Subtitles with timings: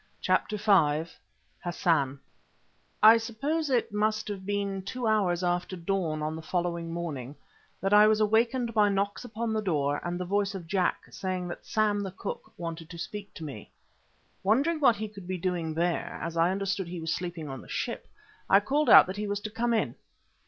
[0.19, 1.11] CHAPTER V
[1.59, 2.19] HASSAN
[3.03, 7.35] I suppose it must have been two hours after dawn on the following morning
[7.79, 11.47] that I was awakened by knocks upon the door and the voice of Jack saying
[11.49, 13.69] that Sam, the cook, wanted to speak to me.
[14.41, 17.69] Wondering what he could be doing there, as I understood he was sleeping on the
[17.69, 18.07] ship,
[18.49, 19.93] I called out that he was to come in.